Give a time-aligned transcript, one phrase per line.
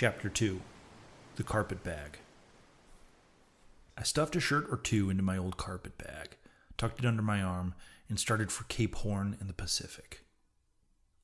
[0.00, 0.60] Chapter 2
[1.34, 2.20] The Carpet Bag.
[3.96, 6.36] I stuffed a shirt or two into my old carpet bag,
[6.76, 7.74] tucked it under my arm,
[8.08, 10.24] and started for Cape Horn in the Pacific.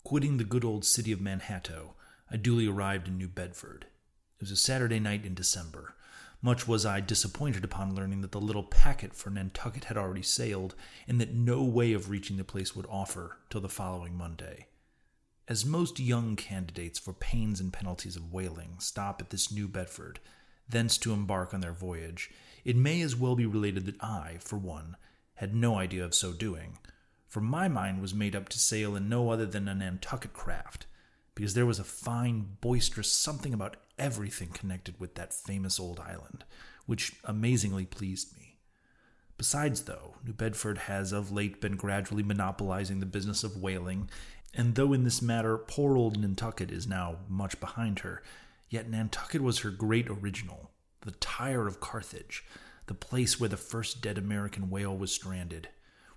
[0.03, 1.91] Quitting the good old city of Manhattan,
[2.29, 3.87] I duly arrived in New Bedford.
[4.39, 5.95] It was a Saturday night in December.
[6.43, 10.75] Much was I disappointed upon learning that the little packet for Nantucket had already sailed,
[11.07, 14.67] and that no way of reaching the place would offer till the following Monday.
[15.47, 20.21] As most young candidates for pains and penalties of whaling stop at this New Bedford,
[20.67, 22.31] thence to embark on their voyage,
[22.65, 24.97] it may as well be related that I, for one,
[25.35, 26.79] had no idea of so doing,
[27.29, 30.87] for my mind was made up to sail in no other than a Nantucket craft,
[31.35, 36.45] because there was a fine, boisterous something about everything connected with that famous old island,
[36.87, 38.57] which amazingly pleased me.
[39.37, 44.09] Besides, though, New Bedford has of late been gradually monopolizing the business of whaling,
[44.57, 48.23] and though in this matter poor old Nantucket is now much behind her,
[48.69, 52.45] yet Nantucket was her great original, the Tyre of Carthage,
[52.87, 55.69] the place where the first dead American whale was stranded.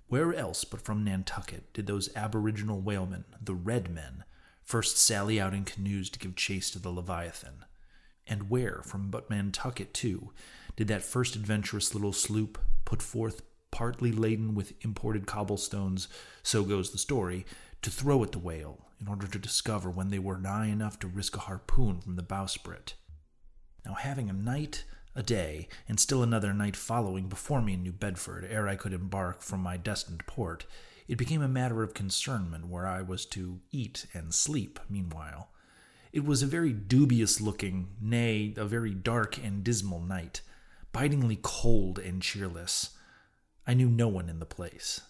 [0.08, 4.24] Where else but from Nantucket did those aboriginal whalemen, the Red Men,
[4.62, 7.64] first sally out in canoes to give chase to the Leviathan?
[8.26, 10.32] And where, from but Nantucket, too,
[10.76, 13.42] did that first adventurous little sloop put forth
[13.78, 16.08] partly laden with imported cobblestones,
[16.42, 17.46] so goes the story,
[17.80, 21.06] to throw at the whale in order to discover when they were nigh enough to
[21.06, 22.94] risk a harpoon from the bowsprit.
[23.86, 24.82] Now, having a night,
[25.14, 28.92] a day, and still another night following before me in New Bedford ere I could
[28.92, 30.66] embark from my destined port,
[31.06, 35.50] it became a matter of concernment where I was to eat and sleep meanwhile.
[36.12, 40.40] It was a very dubious looking, nay, a very dark and dismal night,
[40.90, 42.97] bitingly cold and cheerless.
[43.68, 45.02] I knew no one in the place.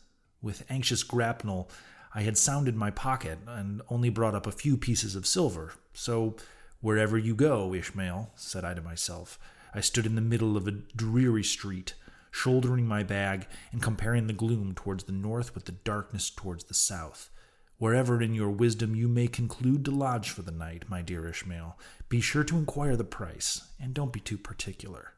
[0.42, 1.70] With anxious grapnel,
[2.12, 5.74] I had sounded my pocket and only brought up a few pieces of silver.
[5.92, 6.34] So,
[6.80, 9.38] wherever you go, Ishmael, said I to myself,
[9.72, 11.94] I stood in the middle of a dreary street,
[12.32, 16.74] shouldering my bag and comparing the gloom towards the north with the darkness towards the
[16.74, 17.30] south.
[17.76, 21.78] Wherever in your wisdom you may conclude to lodge for the night, my dear Ishmael,
[22.08, 25.12] be sure to inquire the price, and don't be too particular.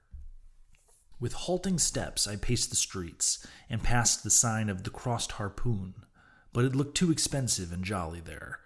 [1.20, 6.06] With halting steps, I paced the streets and passed the sign of the Crossed Harpoon,
[6.54, 8.60] but it looked too expensive and jolly there.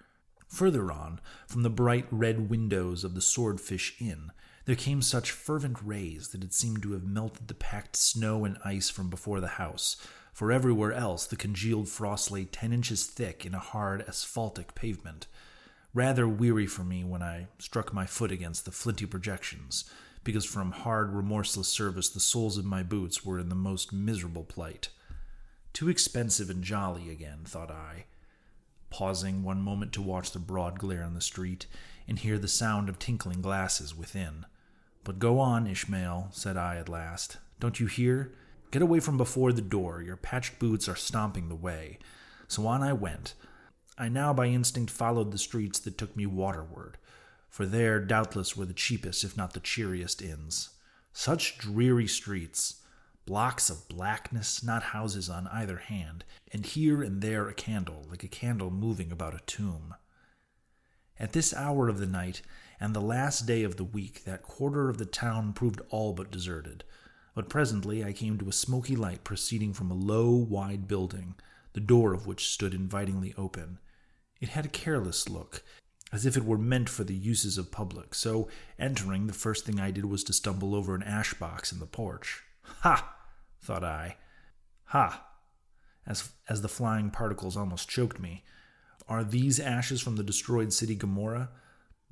[0.47, 4.31] Further on, from the bright red windows of the Swordfish Inn,
[4.67, 8.57] there came such fervent rays that it seemed to have melted the packed snow and
[8.65, 9.97] ice from before the house,
[10.33, 15.27] for everywhere else the congealed frost lay ten inches thick in a hard asphaltic pavement.
[15.93, 19.85] Rather weary for me when I struck my foot against the flinty projections,
[20.25, 24.45] because from hard, remorseless service the soles of my boots were in the most miserable
[24.45, 24.89] plight.
[25.73, 28.07] Too expensive and jolly again, thought I,
[28.91, 31.67] pausing one moment to watch the broad glare on the street
[32.09, 34.47] and hear the sound of tinkling glasses within.
[35.03, 37.39] But go on, Ishmael, said I at last.
[37.61, 38.33] Don't you hear?
[38.71, 40.03] Get away from before the door.
[40.03, 41.99] Your patched boots are stomping the way.
[42.49, 43.35] So on I went.
[43.97, 46.99] I now by instinct followed the streets that took me waterward,
[47.55, 50.71] for there doubtless were the cheapest, if not the cheeriest, inns.
[51.13, 52.83] Such dreary streets,
[53.27, 58.25] blocks of blackness, not houses on either hand, and here and there a candle, like
[58.25, 59.95] a candle moving about a tomb.
[61.17, 62.43] At this hour of the night,
[62.81, 66.33] and the last day of the week, that quarter of the town proved all but
[66.33, 66.83] deserted.
[67.37, 71.37] But presently I came to a smoky light proceeding from a low, wide building,
[71.73, 73.79] the door of which stood invitingly open.
[74.41, 75.63] It had a careless look,
[76.15, 78.47] as if it were meant for the uses of public, so
[78.79, 81.87] entering, the first thing I did was to stumble over an ash box in the
[81.87, 82.45] porch.
[82.83, 83.17] Ha!
[83.61, 84.17] thought I.
[84.85, 85.27] Ha!
[86.07, 88.45] As, as the flying particles almost choked me.
[89.09, 91.51] Are these ashes from the destroyed city Gomorrah?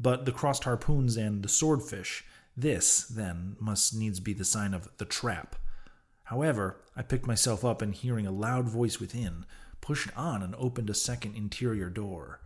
[0.00, 2.24] But the crossed harpoons and the swordfish,
[2.56, 5.54] this, then, must needs be the sign of the trap.
[6.24, 9.46] However, I picked myself up and hearing a loud voice within,
[9.80, 12.40] pushed on and opened a second interior door.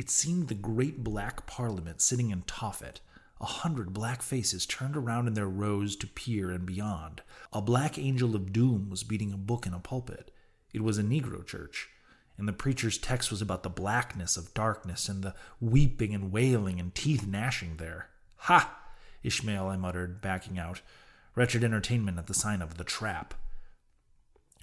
[0.00, 3.00] It seemed the great black parliament sitting in Tophet.
[3.38, 7.20] A hundred black faces turned around in their rows to peer and beyond.
[7.52, 10.30] A black angel of doom was beating a book in a pulpit.
[10.72, 11.90] It was a Negro church,
[12.38, 16.80] and the preacher's text was about the blackness of darkness and the weeping and wailing
[16.80, 18.08] and teeth gnashing there.
[18.36, 18.74] Ha!
[19.22, 20.80] Ishmael, I muttered, backing out.
[21.34, 23.34] Wretched entertainment at the sign of the trap.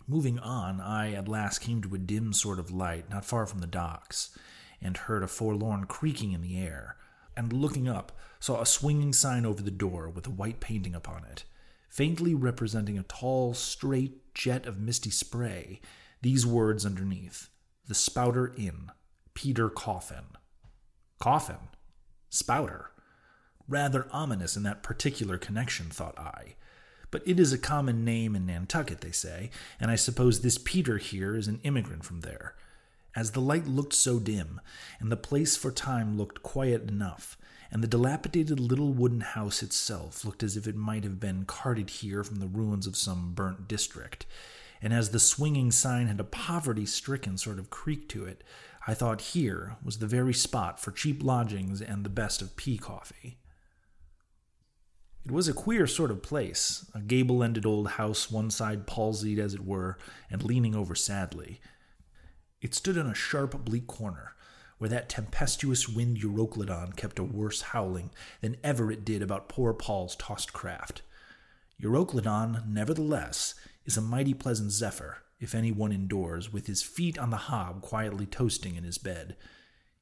[0.07, 3.59] Moving on, I at last came to a dim sort of light not far from
[3.59, 4.35] the docks,
[4.81, 6.95] and heard a forlorn creaking in the air,
[7.35, 11.23] and looking up, saw a swinging sign over the door with a white painting upon
[11.23, 11.43] it,
[11.89, 15.81] faintly representing a tall, straight jet of misty spray,
[16.21, 17.49] these words underneath
[17.87, 18.91] The Spouter Inn,
[19.33, 20.25] Peter Coffin.
[21.19, 21.69] Coffin?
[22.29, 22.91] Spouter?
[23.67, 26.55] Rather ominous in that particular connection, thought I.
[27.11, 30.97] But it is a common name in Nantucket, they say, and I suppose this Peter
[30.97, 32.55] here is an immigrant from there.
[33.17, 34.61] As the light looked so dim,
[34.99, 37.35] and the place for time looked quiet enough,
[37.71, 41.89] and the dilapidated little wooden house itself looked as if it might have been carted
[41.89, 44.27] here from the ruins of some burnt district,
[44.83, 48.43] and as the swinging sign had a poverty stricken sort of creak to it,
[48.85, 52.77] I thought here was the very spot for cheap lodgings and the best of pea
[52.77, 53.39] coffee.
[55.25, 59.39] It was a queer sort of place, a gable ended old house, one side palsied,
[59.39, 59.97] as it were,
[60.29, 61.59] and leaning over sadly.
[62.61, 64.33] It stood in a sharp, bleak corner,
[64.77, 68.11] where that tempestuous wind Euroclydon kept a worse howling
[68.41, 71.01] than ever it did about poor Paul's tossed craft.
[71.81, 73.55] Euroclydon, nevertheless,
[73.85, 77.81] is a mighty pleasant zephyr, if any one indoors, with his feet on the hob
[77.81, 79.35] quietly toasting in his bed.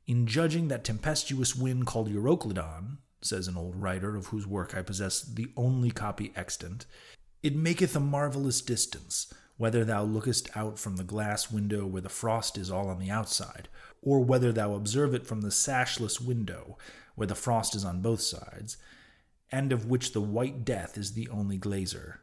[0.07, 4.81] In judging that tempestuous wind called Euroclydon, says an old writer of whose work I
[4.81, 6.85] possess the only copy extant,
[7.43, 12.09] it maketh a marvellous distance, whether thou lookest out from the glass window where the
[12.09, 13.69] frost is all on the outside,
[14.01, 16.77] or whether thou observe it from the sashless window
[17.15, 18.77] where the frost is on both sides,
[19.51, 22.17] and of which the white death is the only glazer.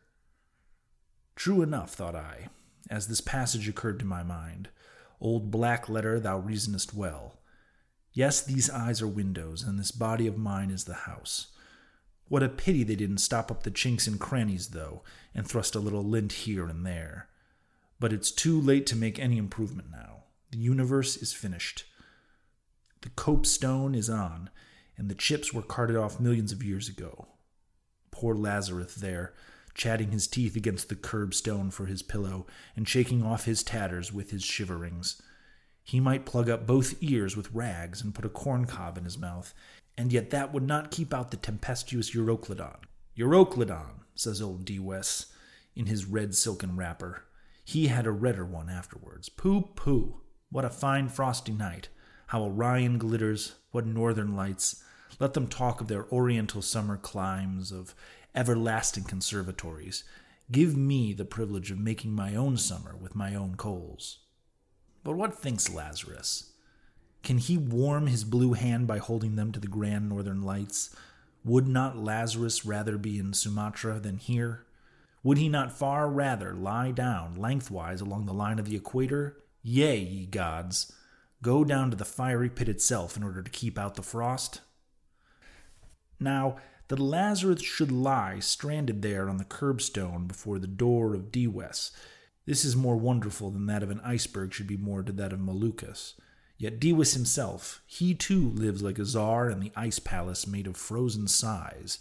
[1.35, 2.49] True enough, thought I,
[2.91, 4.69] as this passage occurred to my mind.
[5.21, 7.39] Old black letter, thou reasonest well.
[8.13, 11.52] Yes, these eyes are windows, and this body of mine is the house.
[12.33, 15.03] What a pity they didn't stop up the chinks and crannies, though,
[15.35, 17.29] and thrust a little lint here and there.
[18.01, 20.25] But it's too late to make any improvement now.
[20.51, 21.85] The universe is finished.
[23.03, 24.49] The copestone is on,
[24.97, 27.29] and the chips were carted off millions of years ago.
[28.11, 29.35] Poor Lazarus there,
[29.75, 34.31] chatting his teeth against the curbstone for his pillow, and shaking off his tatters with
[34.31, 35.21] his shiverings.
[35.85, 39.19] He might plug up both ears with rags and put a corn cob in his
[39.19, 39.53] mouth,
[39.97, 42.79] and yet that would not keep out the tempestuous Euroclydon.
[43.17, 45.27] Euroclydon, says old Dives,
[45.75, 47.25] in his red silken wrapper.
[47.65, 49.29] He had a redder one afterwards.
[49.29, 50.21] Pooh, pooh!
[50.51, 51.89] What a fine frosty night!
[52.29, 53.55] How Orion glitters!
[53.71, 54.83] What northern lights!
[55.19, 57.95] Let them talk of their oriental summer climes, of
[58.35, 60.05] everlasting conservatories.
[60.51, 64.21] Give me the privilege of making my own summer with my own coals.
[65.05, 66.52] But what thinks Lazarus?
[67.23, 70.95] Can he warm his blue hand by holding them to the grand northern lights?
[71.45, 74.67] Would not Lazarus rather be in Sumatra than here?
[75.23, 79.37] Would he not far rather lie down lengthwise along the line of the equator?
[79.63, 80.93] Yea, ye gods,
[81.43, 84.61] go down to the fiery pit itself in order to keep out the frost?
[86.19, 86.57] Now,
[86.89, 91.93] that Lazarus should lie stranded there on the curbstone before the door of Dives.
[92.45, 95.39] This is more wonderful than that of an iceberg should be moored to that of
[95.39, 96.15] Moluccas.
[96.63, 100.77] Yet Dives himself, he too lives like a czar in the ice palace made of
[100.77, 101.99] frozen sighs,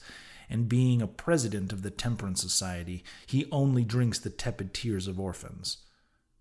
[0.51, 5.19] and being a president of the Temperance Society, he only drinks the tepid tears of
[5.19, 5.77] orphans.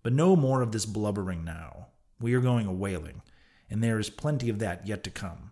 [0.03, 1.87] But no more of this blubbering now.
[2.19, 3.23] We are going a whaling,
[3.71, 5.51] and there is plenty of that yet to come.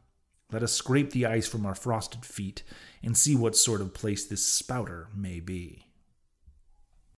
[0.52, 2.62] Let us scrape the ice from our frosted feet
[3.02, 5.88] and see what sort of place this spouter may be.